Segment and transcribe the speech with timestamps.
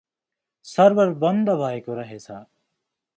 [0.65, 2.25] Server बन्द भएको रहेछ।